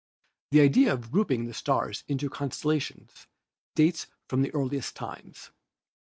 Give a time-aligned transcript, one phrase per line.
[0.49, 3.27] The idea of grouping the stars into constellations
[3.75, 5.51] dates from the earliest times.